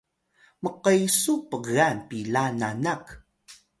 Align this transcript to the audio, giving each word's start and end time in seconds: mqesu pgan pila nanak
mqesu 0.63 1.33
pgan 1.49 1.97
pila 2.09 2.43
nanak 2.59 3.05